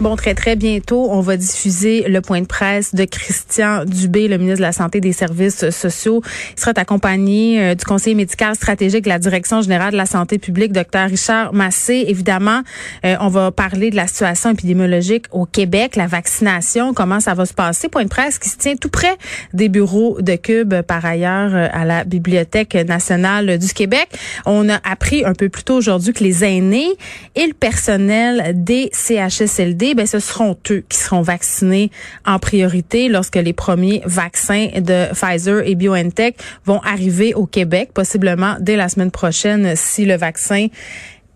[0.00, 4.38] Bon, très, très bientôt, on va diffuser le point de presse de Christian Dubé, le
[4.38, 6.22] ministre de la Santé et des Services sociaux.
[6.56, 10.38] Il sera accompagné euh, du conseiller médical stratégique de la Direction générale de la santé
[10.38, 12.06] publique, Dr Richard Massé.
[12.08, 12.62] Évidemment,
[13.04, 17.44] euh, on va parler de la situation épidémiologique au Québec, la vaccination, comment ça va
[17.44, 17.90] se passer.
[17.90, 19.18] Point de presse qui se tient tout près
[19.52, 24.08] des bureaux de Cube, par ailleurs, euh, à la Bibliothèque nationale du Québec.
[24.46, 26.88] On a appris un peu plus tôt aujourd'hui que les aînés
[27.34, 31.90] et le personnel des CHSLD ben, ce seront eux qui seront vaccinés
[32.26, 38.56] en priorité lorsque les premiers vaccins de Pfizer et BioNTech vont arriver au Québec, possiblement
[38.60, 40.68] dès la semaine prochaine si le vaccin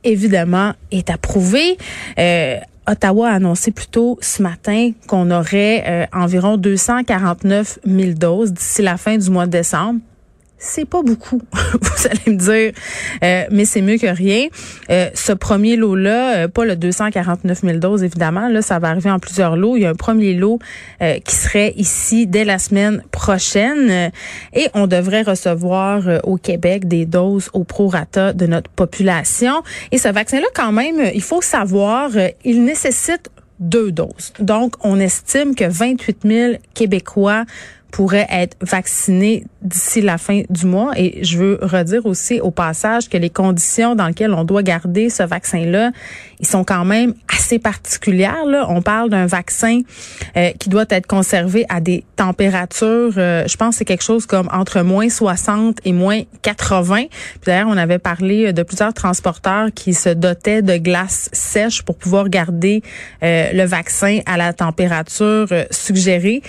[0.05, 1.79] évidemment est approuvé.
[2.19, 8.53] Euh, Ottawa a annoncé plus tôt ce matin qu'on aurait euh, environ 249 000 doses
[8.53, 10.01] d'ici la fin du mois de décembre
[10.65, 12.73] c'est pas beaucoup, vous allez me dire,
[13.23, 14.49] euh, mais c'est mieux que rien.
[14.91, 19.11] Euh, ce premier lot-là, euh, pas le 249 000 doses, évidemment, là, ça va arriver
[19.11, 19.77] en plusieurs lots.
[19.77, 20.59] Il y a un premier lot
[21.25, 24.11] qui serait ici dès la semaine prochaine
[24.55, 29.63] et on devrait recevoir au Québec des doses au prorata de notre population.
[29.93, 32.11] Et ce vaccin-là, quand même, il faut savoir,
[32.45, 34.33] il nécessite deux doses.
[34.39, 37.45] Donc, on estime que 28 000 Québécois
[37.95, 40.91] pourraient être vaccinés d'ici la fin du mois.
[40.97, 45.11] Et je veux redire aussi au passage que les conditions dans lesquelles on doit garder
[45.11, 45.93] ce vaccin-là,
[46.47, 48.45] sont quand même assez particulières.
[48.69, 49.81] On parle d'un vaccin
[50.37, 54.49] euh, qui doit être conservé à des températures, euh, je pense c'est quelque chose comme
[54.53, 57.05] entre moins 60 et moins 80.
[57.09, 57.11] Puis
[57.47, 62.29] d'ailleurs, on avait parlé de plusieurs transporteurs qui se dotaient de glace sèche pour pouvoir
[62.29, 62.83] garder
[63.23, 66.43] euh, le vaccin à la température suggérée.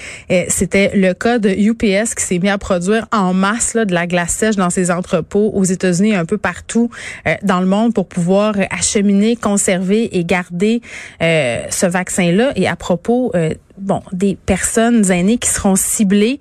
[0.50, 4.08] C'était le cas de UPS qui s'est mis à produire en masse là, de la
[4.08, 6.90] glace sèche dans ses entrepôts aux États-Unis et un peu partout
[7.28, 10.82] euh, dans le monde pour pouvoir euh, acheminer, conserver et garder
[11.22, 12.52] euh, ce vaccin-là.
[12.56, 13.32] Et à propos
[13.78, 16.40] bon, des personnes aînées qui seront ciblées.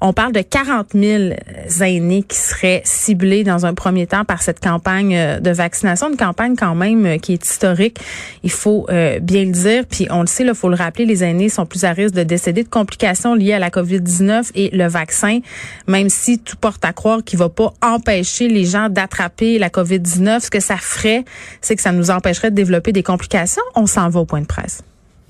[0.00, 1.34] On parle de 40 000
[1.80, 6.16] aînés qui seraient ciblés dans un premier temps par cette campagne euh, de vaccination, une
[6.16, 7.98] campagne quand même euh, qui est historique,
[8.42, 9.84] il faut euh, bien le dire.
[9.86, 12.22] Puis on le sait, il faut le rappeler, les aînés sont plus à risque de
[12.22, 15.40] décéder de complications liées à la COVID-19 et le vaccin,
[15.86, 20.40] même si tout porte à croire qu'il va pas empêcher les gens d'attraper la COVID-19,
[20.40, 21.24] ce que ça ferait,
[21.60, 23.62] c'est que ça nous empêcherait de développer des complications.
[23.74, 24.82] On s'en va au point de presse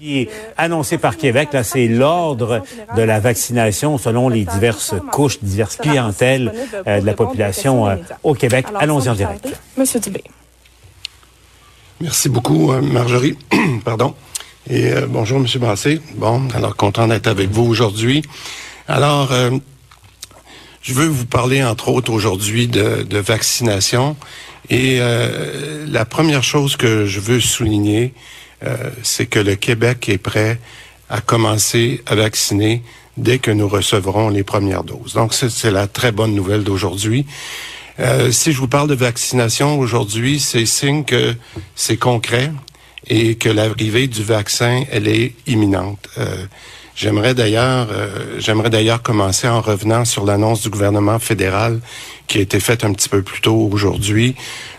[0.05, 0.29] qui est
[0.59, 2.63] annoncé par Québec, là, c'est l'ordre
[2.95, 6.53] de la vaccination selon les diverses couches, diverses clientèles
[6.87, 8.67] euh, de la population euh, au Québec.
[8.79, 9.49] Allons-y en direct.
[9.79, 10.23] Monsieur Dubé.
[12.03, 13.39] Merci beaucoup, euh, Marjorie.
[13.85, 14.15] Pardon.
[14.69, 16.01] Et bonjour, Monsieur Massé.
[16.17, 18.23] Bon, alors content d'être avec vous aujourd'hui.
[18.89, 19.31] Alors,
[20.81, 24.17] je veux vous parler entre autres aujourd'hui de, de, vaccination.
[24.71, 25.01] Et
[25.87, 28.35] la première chose que je veux souligner, euh,
[29.03, 30.59] c'est que le Québec est prêt
[31.11, 32.83] à commencer à vacciner
[33.17, 35.15] dès que nous recevrons les premières doses.
[35.15, 37.27] Donc, c'est la très bonne nouvelle d'aujourd'hui.
[38.01, 41.35] Euh, si je vous parle de vaccination aujourd'hui, c'est signe que
[41.77, 42.51] c'est concret
[43.07, 46.09] et que l'arrivée du vaccin, elle est imminente.
[46.19, 46.47] Euh,
[46.97, 47.89] j'aimerais d'ailleurs,
[48.39, 51.81] j'aimerais d'ailleurs commencer en revenant sur l'annonce du gouvernement fédéral
[52.27, 54.35] qui a été faite un petit peu plus tôt aujourd'hui.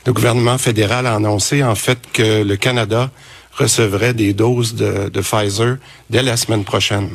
[0.06, 3.12] Le gouvernement fédéral a annoncé en fait que le Canada
[3.58, 5.78] recevrait des doses de, Pfizer
[6.10, 7.10] dès la semaine prochaine.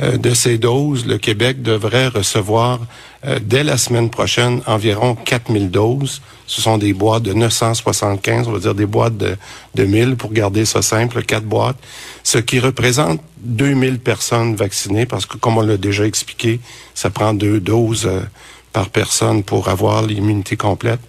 [0.00, 2.80] Euh, de ces doses, le Québec devrait recevoir
[3.26, 6.22] euh, dès la semaine prochaine environ 4000 doses.
[6.46, 9.36] Ce sont des boîtes de 975, on va dire des boîtes de,
[9.74, 11.76] de 1000 pour garder ça simple, quatre boîtes,
[12.22, 16.60] ce qui représente 2000 personnes vaccinées parce que comme on l'a déjà expliqué,
[16.94, 18.20] ça prend deux doses euh,
[18.72, 21.00] par personne pour avoir l'immunité complète.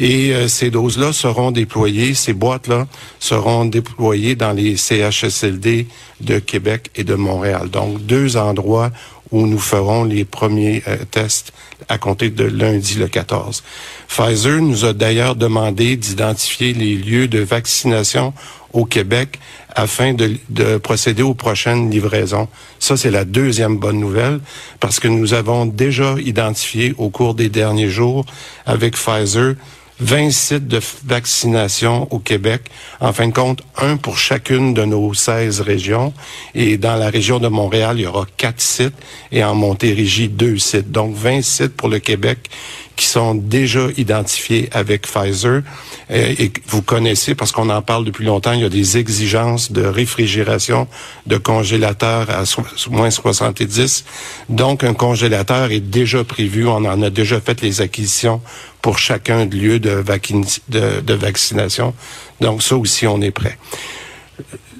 [0.00, 2.86] Et euh, ces doses-là seront déployées, ces boîtes-là
[3.20, 5.86] seront déployées dans les CHSLD
[6.20, 7.70] de Québec et de Montréal.
[7.70, 8.90] Donc, deux endroits
[9.34, 11.52] où nous ferons les premiers euh, tests
[11.88, 13.64] à compter de lundi le 14.
[14.06, 18.32] Pfizer nous a d'ailleurs demandé d'identifier les lieux de vaccination
[18.72, 19.40] au Québec
[19.74, 22.46] afin de, de procéder aux prochaines livraisons.
[22.78, 24.38] Ça, c'est la deuxième bonne nouvelle
[24.78, 28.24] parce que nous avons déjà identifié au cours des derniers jours
[28.66, 29.56] avec Pfizer
[30.00, 32.62] 20 sites de vaccination au Québec.
[33.00, 36.12] En fin de compte, un pour chacune de nos 16 régions.
[36.54, 38.94] Et dans la région de Montréal, il y aura quatre sites
[39.30, 40.90] et en Montérégie, deux sites.
[40.90, 42.50] Donc, 20 sites pour le Québec
[42.96, 45.62] qui sont déjà identifiés avec Pfizer
[46.10, 49.72] euh, et, vous connaissez parce qu'on en parle depuis longtemps, il y a des exigences
[49.72, 50.86] de réfrigération
[51.26, 52.44] de congélateurs à
[52.90, 54.04] moins 70.
[54.48, 58.40] Donc un congélateur est déjà prévu, on en a déjà fait les acquisitions
[58.82, 61.94] pour chacun de lieux de vaccination.
[62.40, 63.58] Donc ça aussi on est prêt.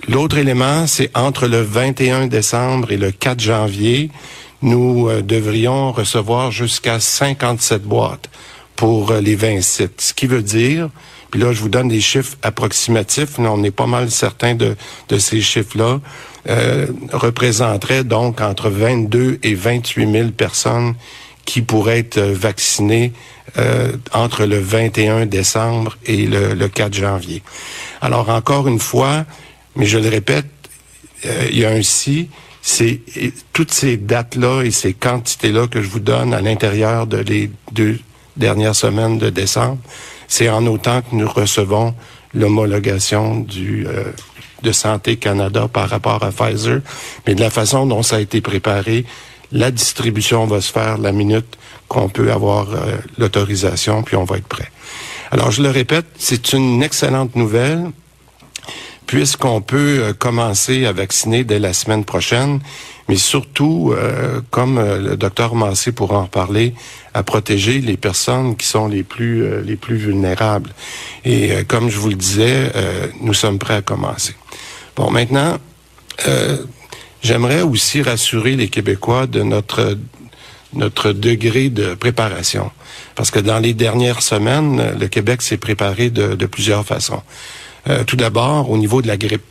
[0.08, 4.10] L'autre élément, c'est entre le 21 décembre et le 4 janvier,
[4.64, 8.28] nous euh, devrions recevoir jusqu'à 57 boîtes
[8.76, 10.00] pour euh, les 20 sites.
[10.00, 10.88] Ce qui veut dire,
[11.30, 14.76] puis là je vous donne des chiffres approximatifs, mais on est pas mal certain de,
[15.08, 16.00] de ces chiffres-là,
[16.48, 20.94] euh, représenterait donc entre 22 et 28 000 personnes
[21.44, 23.12] qui pourraient être vaccinées
[23.58, 27.42] euh, entre le 21 décembre et le, le 4 janvier.
[28.00, 29.24] Alors encore une fois,
[29.76, 30.46] mais je le répète,
[31.50, 32.28] il y a un si,
[32.66, 33.00] c'est
[33.52, 37.98] toutes ces dates-là et ces quantités-là que je vous donne à l'intérieur de les deux
[38.38, 39.78] dernières semaines de décembre,
[40.28, 41.94] c'est en autant que nous recevons
[42.32, 44.04] l'homologation du euh,
[44.62, 46.80] de Santé Canada par rapport à Pfizer,
[47.26, 49.04] mais de la façon dont ça a été préparé,
[49.52, 54.38] la distribution va se faire la minute qu'on peut avoir euh, l'autorisation, puis on va
[54.38, 54.70] être prêt.
[55.30, 57.90] Alors, je le répète, c'est une excellente nouvelle
[59.14, 62.58] puisqu'on peut euh, commencer à vacciner dès la semaine prochaine,
[63.08, 66.74] mais surtout, euh, comme euh, le docteur Massé pourra en parler,
[67.14, 70.70] à protéger les personnes qui sont les plus les plus vulnérables.
[71.24, 72.72] Et comme je vous le disais,
[73.20, 74.34] nous sommes prêts à commencer.
[74.96, 75.58] Bon, maintenant,
[77.22, 79.96] j'aimerais aussi rassurer les Québécois de notre
[80.72, 82.72] notre degré de préparation.
[83.14, 87.22] Parce que dans les dernières semaines, le Québec s'est préparé de, de plusieurs façons.
[87.88, 89.42] Euh, tout d'abord, au niveau de la grippe,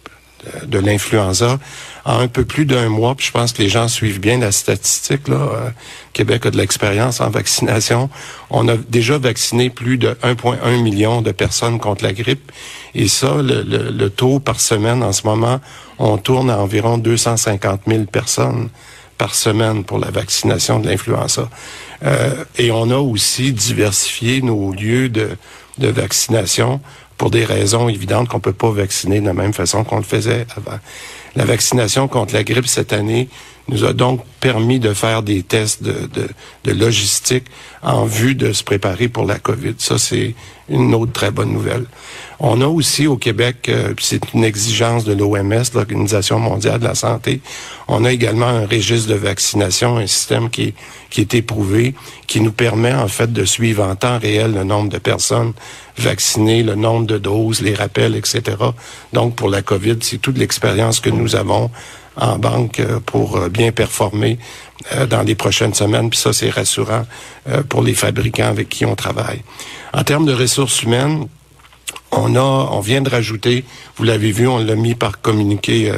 [0.47, 1.59] euh, de l'influenza,
[2.03, 4.51] en un peu plus d'un mois, puis je pense que les gens suivent bien la
[4.51, 5.69] statistique, là, euh,
[6.12, 8.09] Québec a de l'expérience en vaccination.
[8.50, 12.51] On a déjà vacciné plus de 1,1 million de personnes contre la grippe.
[12.94, 15.62] Et ça, le, le, taux par semaine, en ce moment,
[15.97, 18.69] on tourne à environ 250 000 personnes
[19.18, 21.50] par semaine pour la vaccination de l'influenza.
[22.03, 25.29] Euh, et on a aussi diversifié nos lieux de,
[25.77, 26.81] de vaccination
[27.24, 30.46] pour des raisons évidentes qu'on peut pas vacciner de la même façon qu'on le faisait
[30.58, 30.78] avant.
[31.38, 33.30] La vaccination contre la grippe cette année
[33.70, 36.28] nous a donc permis de faire des tests de, de,
[36.66, 37.46] de logistique
[37.81, 39.75] en vue de se préparer pour la COVID.
[39.78, 40.36] Ça, c'est
[40.68, 41.86] une autre très bonne nouvelle.
[42.40, 46.96] On a aussi au Québec, euh, c'est une exigence de l'OMS, l'Organisation mondiale de la
[46.96, 47.40] santé,
[47.88, 50.74] on a également un registre de vaccination, un système qui,
[51.10, 51.94] qui est éprouvé,
[52.28, 55.54] qui nous permet en fait de suivre en temps réel le nombre de personnes
[55.98, 58.57] vaccinées, le nombre de doses, les rappels, etc.
[59.13, 61.69] Donc pour la COVID, c'est toute l'expérience que nous avons
[62.16, 64.38] en banque euh, pour euh, bien performer
[64.94, 66.10] euh, dans les prochaines semaines.
[66.10, 67.06] Puis ça, c'est rassurant
[67.69, 69.42] pour les fabricants avec qui on travaille.
[69.94, 71.28] En termes de ressources humaines,
[72.12, 73.66] on a, on vient de rajouter,
[73.98, 75.92] vous l'avez vu, on l'a mis par communiqué,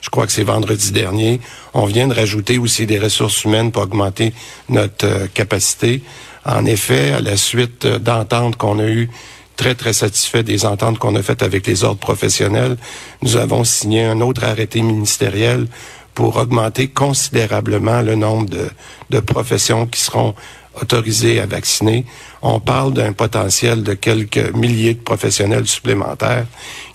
[0.00, 1.40] je crois que c'est vendredi dernier,
[1.74, 4.32] on vient de rajouter aussi des ressources humaines pour augmenter
[4.68, 6.02] notre capacité.
[6.44, 9.10] En effet, à la suite d'ententes qu'on a eues
[9.56, 12.76] très, très satisfait des ententes qu'on a faites avec les ordres professionnels.
[13.22, 15.66] Nous avons signé un autre arrêté ministériel
[16.14, 18.70] pour augmenter considérablement le nombre de,
[19.10, 20.34] de professions qui seront
[20.80, 22.04] autorisées à vacciner.
[22.42, 26.46] On parle d'un potentiel de quelques milliers de professionnels supplémentaires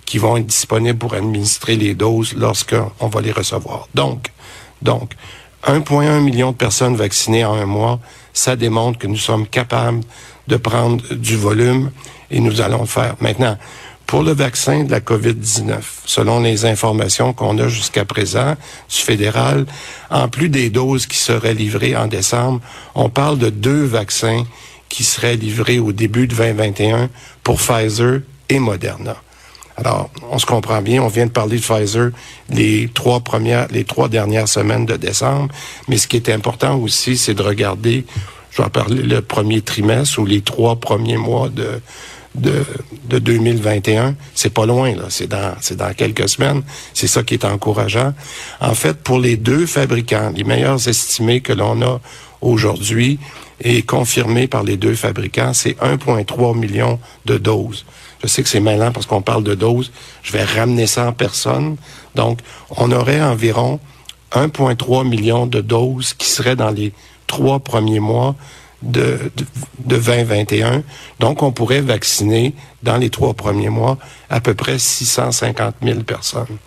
[0.05, 3.87] qui vont être disponibles pour administrer les doses lorsqu'on va les recevoir.
[3.93, 4.31] Donc,
[4.81, 5.11] donc,
[5.65, 7.99] 1,1 million de personnes vaccinées en un mois,
[8.33, 10.01] ça démontre que nous sommes capables
[10.47, 11.91] de prendre du volume
[12.31, 13.15] et nous allons le faire.
[13.21, 13.57] Maintenant,
[14.05, 15.75] pour le vaccin de la COVID-19,
[16.05, 18.55] selon les informations qu'on a jusqu'à présent
[18.89, 19.65] du fédéral,
[20.09, 22.61] en plus des doses qui seraient livrées en décembre,
[22.95, 24.45] on parle de deux vaccins
[24.87, 27.09] qui seraient livrés au début de 2021
[27.43, 29.17] pour Pfizer et Moderna.
[29.75, 32.09] Alors, on se comprend bien, on vient de parler de Pfizer
[32.49, 35.53] les trois premières, les trois dernières semaines de décembre,
[35.87, 38.05] mais ce qui est important aussi, c'est de regarder,
[38.57, 41.79] je vais parler le premier trimestre ou les trois premiers mois de,
[42.35, 42.65] de,
[43.07, 44.15] de 2021.
[44.33, 45.03] C'est pas loin, là.
[45.09, 46.63] C'est dans, c'est dans quelques semaines.
[46.93, 48.13] C'est ça qui est encourageant.
[48.59, 51.99] En fait, pour les deux fabricants, les meilleurs estimés que l'on a
[52.41, 53.19] aujourd'hui,
[53.61, 57.85] et confirmé par les deux fabricants, c'est 1,3 million de doses.
[58.21, 59.91] Je sais que c'est malin parce qu'on parle de doses.
[60.23, 61.77] Je vais ramener ça en personne.
[62.15, 62.39] Donc,
[62.71, 63.79] on aurait environ
[64.31, 66.93] 1,3 million de doses qui seraient dans les
[67.27, 68.35] trois premiers mois
[68.81, 69.45] de, de,
[69.85, 70.83] de, 2021.
[71.19, 72.53] Donc, on pourrait vacciner
[72.83, 73.97] dans les trois premiers mois
[74.29, 76.57] à peu près 650 000 personnes.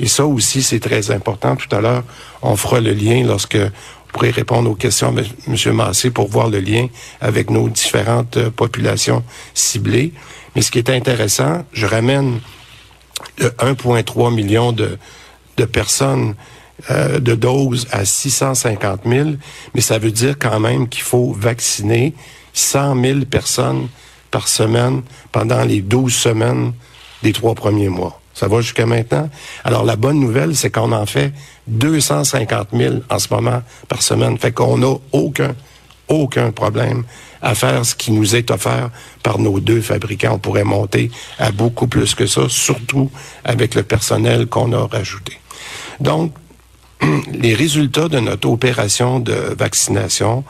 [0.00, 1.56] Et ça aussi, c'est très important.
[1.56, 2.04] Tout à l'heure,
[2.42, 5.14] on fera le lien lorsque vous pourrez répondre aux questions
[5.46, 5.72] M.
[5.74, 6.88] Massé pour voir le lien
[7.20, 9.22] avec nos différentes euh, populations
[9.52, 10.12] ciblées.
[10.56, 12.40] Mais ce qui est intéressant, je ramène
[13.38, 14.98] le 1,3 million de,
[15.58, 16.34] de personnes
[16.90, 19.30] euh, de doses à 650 000,
[19.74, 22.14] mais ça veut dire quand même qu'il faut vacciner
[22.52, 23.88] 100 000 personnes
[24.30, 26.72] par semaine pendant les 12 semaines
[27.22, 28.20] des trois premiers mois.
[28.34, 29.28] Ça va jusqu'à maintenant.
[29.64, 31.32] Alors, la bonne nouvelle, c'est qu'on en fait
[31.66, 34.38] 250 000 en ce moment par semaine.
[34.38, 35.56] Fait qu'on n'a aucun,
[36.06, 37.02] aucun problème
[37.42, 38.90] à faire ce qui nous est offert
[39.24, 40.34] par nos deux fabricants.
[40.34, 43.10] On pourrait monter à beaucoup plus que ça, surtout
[43.42, 45.32] avec le personnel qu'on a rajouté.
[45.98, 46.32] Donc,
[47.32, 50.44] les résultats de notre opération de vaccination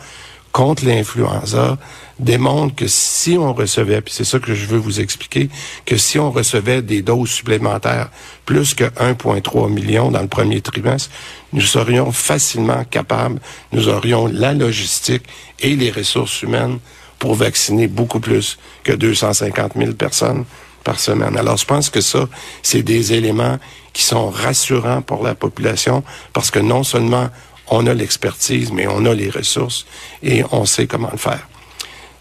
[0.53, 1.79] contre l'influenza
[2.19, 5.51] démontrent que si on recevait, puis c'est ça que je veux vous expliquer,
[5.87, 8.11] que si on recevait des doses supplémentaires,
[8.45, 11.11] plus que 1,3 million dans le premier trimestre,
[11.53, 13.41] nous serions facilement capables,
[13.73, 15.25] nous aurions la logistique
[15.61, 16.79] et les ressources humaines
[17.19, 20.45] pour vacciner beaucoup plus que 250 000 personnes
[20.85, 21.37] par semaine.
[21.37, 22.29] Alors, je pense que ça,
[22.63, 23.59] c'est des éléments
[23.99, 27.31] qui sont rassurants pour la population parce que non seulement
[27.67, 29.87] on a l'expertise, mais on a les ressources
[30.23, 31.49] et on sait comment le faire.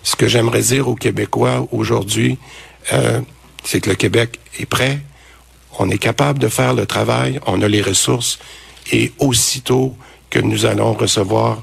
[0.01, 2.39] Ce que j'aimerais dire aux Québécois aujourd'hui,
[2.93, 3.21] euh,
[3.63, 5.01] c'est que le Québec est prêt,
[5.77, 8.39] on est capable de faire le travail, on a les ressources
[8.91, 9.95] et aussitôt
[10.31, 11.61] que nous allons recevoir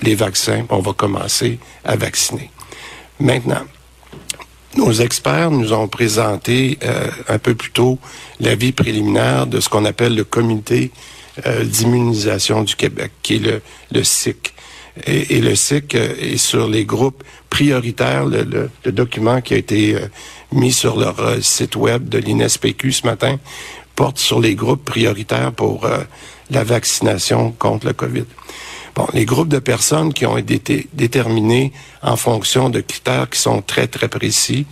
[0.00, 2.52] les vaccins, on va commencer à vacciner.
[3.18, 3.64] Maintenant,
[4.76, 7.98] nos experts nous ont présenté euh, un peu plus tôt
[8.40, 10.90] l'avis préliminaire de ce qu'on appelle le comité
[11.44, 13.60] euh, d'immunisation du Québec, qui est le,
[13.92, 14.54] le SIC.
[15.04, 18.24] Et, le SIC euh, est sur les groupes prioritaires.
[18.24, 20.08] Le, document qui a été euh,
[20.52, 23.38] mis sur leur site web de l'INSPQ ce matin
[23.94, 25.88] porte sur les groupes prioritaires pour
[26.50, 28.24] la vaccination contre le COVID.
[28.96, 31.70] Bon, les groupes de personnes qui ont été déterminés
[32.02, 34.64] en fonction de critères qui sont très, très précis.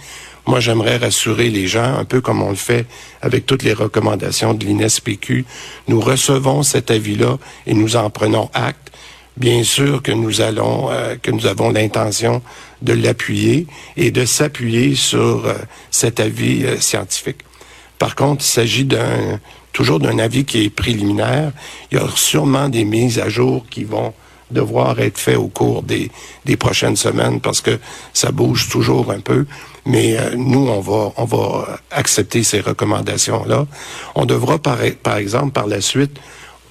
[0.46, 2.86] Moi, j'aimerais rassurer les gens, un peu comme on le fait
[3.20, 5.44] avec toutes les recommandations de l'INSPQ.
[5.88, 8.92] Nous recevons cet avis-là et nous en prenons acte.
[9.36, 12.40] Bien sûr que nous allons, euh, que nous avons l'intention
[12.80, 13.66] de l'appuyer
[13.98, 15.54] et de s'appuyer sur euh,
[15.90, 17.38] cet avis euh, scientifique.
[18.04, 19.40] Par contre, il s'agit d'un
[19.72, 21.52] toujours d'un avis qui est préliminaire.
[21.90, 24.12] Il y a sûrement des mises à jour qui vont
[24.50, 26.10] devoir être faites au cours des,
[26.58, 27.80] prochaines semaines parce que
[28.12, 29.46] ça bouge toujours un peu.
[29.86, 33.66] Mais euh, nous, on va, accepter ces recommandations-là.
[34.14, 34.82] On devra, par,
[35.16, 36.20] exemple, par la suite,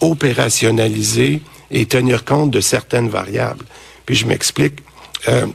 [0.01, 3.65] opérationnaliser et tenir compte de certaines variables.
[4.05, 4.81] Puis je m'explique.
[5.29, 5.47] Euh,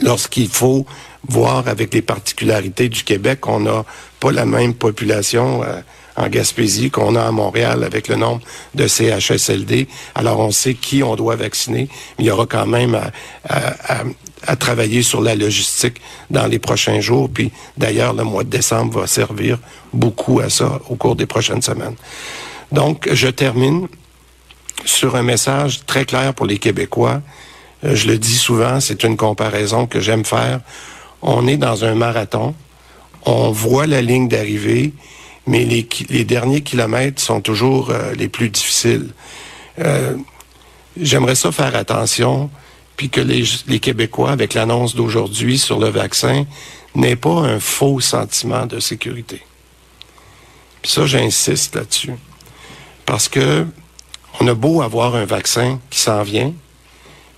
[0.00, 0.86] Lorsqu'il faut
[1.28, 3.84] voir avec les particularités du Québec, on n'a
[4.20, 5.80] pas la même population euh,
[6.16, 8.40] en Gaspésie qu'on a à Montréal avec le nombre
[8.74, 9.86] de CHSLD.
[10.14, 12.98] Alors on sait qui on doit vacciner, mais il y aura quand même
[13.48, 14.04] à,
[14.46, 17.28] à, travailler sur la logistique dans les prochains jours.
[17.28, 19.58] Puis d'ailleurs, le mois de décembre va servir
[19.92, 21.96] beaucoup à ça au cours des prochaines semaines.
[22.72, 23.86] Donc, je termine
[24.84, 27.20] sur un message très clair pour les Québécois.
[27.84, 30.60] Euh, je le dis souvent, c'est une comparaison que j'aime faire.
[31.22, 32.54] On est dans un marathon,
[33.26, 34.92] on voit la ligne d'arrivée,
[35.46, 39.10] mais les, derniers kilomètres sont toujours euh, les plus difficiles.
[39.78, 40.16] Euh,
[40.98, 42.50] J'aimerais ça faire attention
[42.96, 43.44] puis que les,
[43.78, 46.46] Québécois, avec l'annonce d'aujourd'hui sur le vaccin,
[46.94, 49.42] n'aient pas un faux sentiment de sécurité.
[50.82, 52.14] Ça, j'insiste là-dessus.
[53.04, 53.66] Parce que
[54.40, 56.54] on a beau avoir un vaccin qui s'en vient,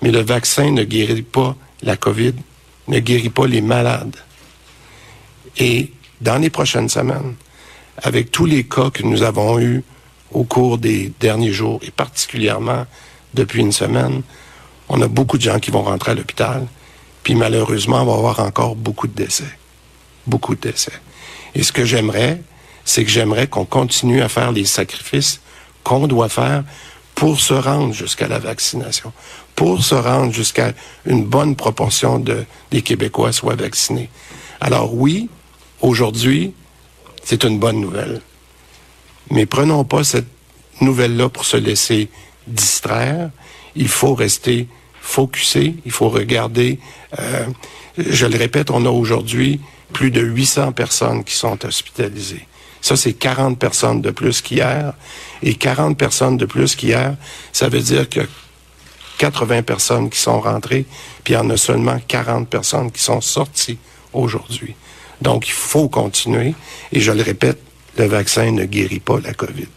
[0.00, 2.34] mais le vaccin ne guérit pas la COVID,
[2.86, 4.16] ne guérit pas les malades.
[5.58, 7.34] Et dans les prochaines semaines,
[7.98, 9.82] avec tous les cas que nous avons eus
[10.32, 12.86] au cours des derniers jours, et particulièrement
[13.34, 14.22] depuis une semaine,
[14.88, 16.66] on a beaucoup de gens qui vont rentrer à l'hôpital,
[17.22, 19.58] puis malheureusement, on va avoir encore beaucoup de décès.
[20.26, 20.92] Beaucoup de décès.
[21.54, 22.40] Et ce que j'aimerais,
[22.84, 25.40] c'est que j'aimerais qu'on continue à faire les sacrifices
[25.82, 26.64] qu'on doit faire
[27.14, 29.12] pour se rendre jusqu'à la vaccination,
[29.56, 30.72] pour se rendre jusqu'à
[31.04, 34.08] une bonne proportion de, des Québécois soient vaccinés.
[34.60, 35.28] Alors oui,
[35.80, 36.52] aujourd'hui,
[37.24, 38.20] c'est une bonne nouvelle.
[39.30, 40.28] Mais prenons pas cette
[40.80, 42.08] nouvelle-là pour se laisser
[42.46, 43.30] distraire.
[43.76, 44.68] Il faut rester
[45.00, 46.78] focuser, il faut regarder.
[47.18, 47.46] Euh,
[47.96, 49.60] je le répète, on a aujourd'hui
[49.92, 52.46] plus de 800 personnes qui sont hospitalisées.
[52.80, 54.92] Ça, c'est 40 personnes de plus qu'hier.
[55.42, 57.16] Et 40 personnes de plus qu'hier,
[57.52, 58.20] ça veut dire que
[59.18, 60.84] 80 personnes qui sont rentrées,
[61.24, 63.78] puis il y en a seulement 40 personnes qui sont sorties
[64.12, 64.74] aujourd'hui.
[65.20, 66.54] Donc, il faut continuer.
[66.92, 67.58] Et je le répète,
[67.96, 69.68] le vaccin ne guérit pas la COVID.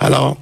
[0.00, 0.36] Alors,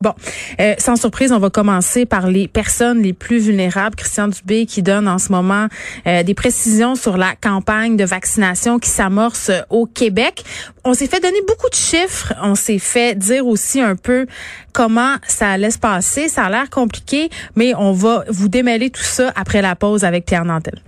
[0.00, 0.14] Bon,
[0.60, 3.96] euh, sans surprise, on va commencer par les personnes les plus vulnérables.
[3.96, 5.66] Christian Dubé qui donne en ce moment
[6.06, 10.44] euh, des précisions sur la campagne de vaccination qui s'amorce au Québec.
[10.84, 12.32] On s'est fait donner beaucoup de chiffres.
[12.40, 14.26] On s'est fait dire aussi un peu
[14.72, 16.28] comment ça allait se passer.
[16.28, 20.26] Ça a l'air compliqué, mais on va vous démêler tout ça après la pause avec
[20.26, 20.80] Pierre Nantel.